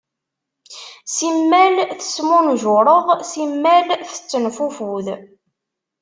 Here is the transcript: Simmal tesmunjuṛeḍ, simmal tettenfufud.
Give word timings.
Simmal 1.15 1.75
tesmunjuṛeḍ, 1.99 3.05
simmal 3.31 3.87
tettenfufud. 4.11 5.07